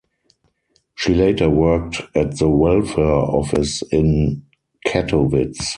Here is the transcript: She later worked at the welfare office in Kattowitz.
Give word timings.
She 0.95 1.13
later 1.13 1.47
worked 1.51 2.01
at 2.15 2.39
the 2.39 2.49
welfare 2.49 3.05
office 3.05 3.83
in 3.91 4.41
Kattowitz. 4.87 5.61